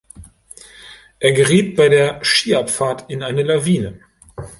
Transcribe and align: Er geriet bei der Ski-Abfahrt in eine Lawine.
Er 1.19 1.31
geriet 1.31 1.75
bei 1.75 1.87
der 1.87 2.23
Ski-Abfahrt 2.25 3.07
in 3.11 3.21
eine 3.21 3.43
Lawine. 3.43 3.99